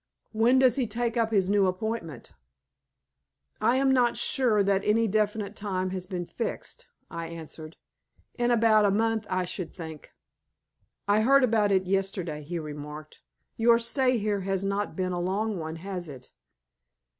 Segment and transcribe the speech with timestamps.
[0.31, 2.31] When does he take up his new appointment?"
[3.61, 7.77] "I am not sure that any definite time has been fixed," I answered.
[8.33, 10.11] "In about a month I should think."
[11.07, 13.21] "I heard about it yesterday," he remarked.
[13.57, 16.31] "Your stay here has not been a long one, has it?"